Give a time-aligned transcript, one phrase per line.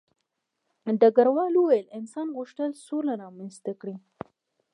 [0.99, 3.95] ډګروال وویل انسان غوښتل سوله رامنځته کړي